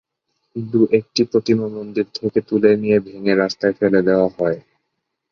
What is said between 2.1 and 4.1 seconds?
থেকে তুলে নিয়ে ভেঙে রাস্তায় ফেলে